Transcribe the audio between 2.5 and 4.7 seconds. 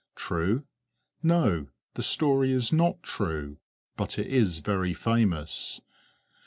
is not true, but it is